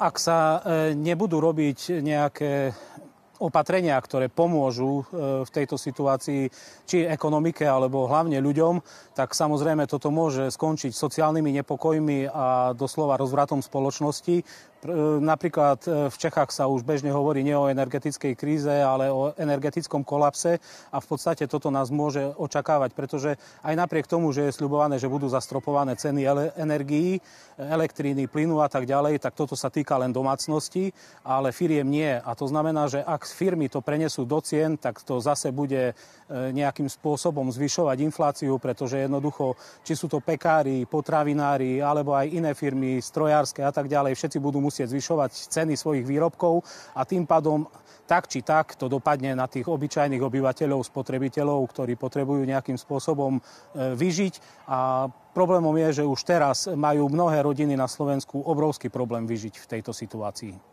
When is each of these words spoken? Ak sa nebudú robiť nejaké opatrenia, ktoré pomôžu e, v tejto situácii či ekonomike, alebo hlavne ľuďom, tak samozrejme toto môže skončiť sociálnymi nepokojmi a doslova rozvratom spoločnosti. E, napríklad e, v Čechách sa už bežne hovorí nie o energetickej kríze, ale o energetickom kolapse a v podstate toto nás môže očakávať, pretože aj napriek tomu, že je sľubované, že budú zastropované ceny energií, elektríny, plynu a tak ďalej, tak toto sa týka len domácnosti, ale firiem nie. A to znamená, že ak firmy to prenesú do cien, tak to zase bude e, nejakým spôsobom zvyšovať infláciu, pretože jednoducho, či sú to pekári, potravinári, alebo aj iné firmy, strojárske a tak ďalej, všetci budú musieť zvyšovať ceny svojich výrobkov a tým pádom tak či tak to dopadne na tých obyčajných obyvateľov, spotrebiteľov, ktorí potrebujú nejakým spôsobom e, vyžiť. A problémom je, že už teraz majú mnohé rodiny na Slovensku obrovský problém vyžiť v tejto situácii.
Ak 0.00 0.16
sa 0.16 0.64
nebudú 0.96 1.44
robiť 1.44 2.00
nejaké 2.00 2.72
opatrenia, 3.40 3.96
ktoré 3.96 4.28
pomôžu 4.28 5.02
e, 5.08 5.42
v 5.42 5.50
tejto 5.50 5.80
situácii 5.80 6.52
či 6.84 7.08
ekonomike, 7.08 7.64
alebo 7.64 8.04
hlavne 8.04 8.36
ľuďom, 8.38 8.84
tak 9.16 9.32
samozrejme 9.32 9.88
toto 9.88 10.12
môže 10.12 10.52
skončiť 10.52 10.92
sociálnymi 10.92 11.56
nepokojmi 11.64 12.28
a 12.28 12.76
doslova 12.76 13.16
rozvratom 13.16 13.64
spoločnosti. 13.64 14.36
E, 14.40 14.44
napríklad 15.24 15.80
e, 15.88 16.12
v 16.12 16.16
Čechách 16.20 16.52
sa 16.52 16.68
už 16.68 16.84
bežne 16.84 17.08
hovorí 17.12 17.40
nie 17.40 17.56
o 17.56 17.72
energetickej 17.72 18.36
kríze, 18.36 18.72
ale 18.72 19.08
o 19.08 19.32
energetickom 19.40 20.04
kolapse 20.04 20.60
a 20.92 21.00
v 21.00 21.06
podstate 21.08 21.48
toto 21.48 21.72
nás 21.72 21.88
môže 21.88 22.20
očakávať, 22.36 22.92
pretože 22.92 23.40
aj 23.64 23.74
napriek 23.76 24.04
tomu, 24.04 24.36
že 24.36 24.48
je 24.48 24.56
sľubované, 24.56 25.00
že 25.00 25.08
budú 25.08 25.32
zastropované 25.32 25.96
ceny 25.96 26.28
energií, 26.60 27.20
elektríny, 27.56 28.28
plynu 28.28 28.60
a 28.60 28.68
tak 28.68 28.84
ďalej, 28.84 29.20
tak 29.20 29.32
toto 29.36 29.56
sa 29.56 29.72
týka 29.72 29.96
len 29.96 30.12
domácnosti, 30.12 30.92
ale 31.24 31.52
firiem 31.52 31.88
nie. 31.88 32.12
A 32.16 32.32
to 32.32 32.48
znamená, 32.48 32.88
že 32.88 33.04
ak 33.04 33.29
firmy 33.32 33.70
to 33.70 33.80
prenesú 33.80 34.26
do 34.26 34.38
cien, 34.44 34.76
tak 34.76 35.00
to 35.02 35.18
zase 35.22 35.50
bude 35.54 35.90
e, 35.90 35.94
nejakým 36.30 36.86
spôsobom 36.86 37.48
zvyšovať 37.48 37.96
infláciu, 38.02 38.58
pretože 38.58 39.00
jednoducho, 39.02 39.56
či 39.86 39.96
sú 39.96 40.10
to 40.10 40.18
pekári, 40.18 40.84
potravinári, 40.84 41.80
alebo 41.80 42.14
aj 42.14 42.30
iné 42.30 42.52
firmy, 42.52 43.00
strojárske 43.00 43.64
a 43.64 43.72
tak 43.72 43.86
ďalej, 43.88 44.18
všetci 44.18 44.38
budú 44.42 44.58
musieť 44.60 44.92
zvyšovať 44.92 45.30
ceny 45.50 45.74
svojich 45.74 46.06
výrobkov 46.06 46.62
a 46.94 47.06
tým 47.06 47.24
pádom 47.24 47.66
tak 48.10 48.26
či 48.26 48.42
tak 48.42 48.74
to 48.74 48.90
dopadne 48.90 49.38
na 49.38 49.46
tých 49.46 49.70
obyčajných 49.70 50.18
obyvateľov, 50.18 50.82
spotrebiteľov, 50.82 51.62
ktorí 51.70 51.94
potrebujú 51.94 52.42
nejakým 52.42 52.74
spôsobom 52.74 53.38
e, 53.38 53.40
vyžiť. 53.94 54.66
A 54.66 55.06
problémom 55.30 55.74
je, 55.78 56.02
že 56.02 56.04
už 56.10 56.20
teraz 56.26 56.66
majú 56.66 57.06
mnohé 57.06 57.46
rodiny 57.46 57.78
na 57.78 57.86
Slovensku 57.86 58.42
obrovský 58.42 58.90
problém 58.90 59.30
vyžiť 59.30 59.62
v 59.62 59.68
tejto 59.78 59.94
situácii. 59.94 60.69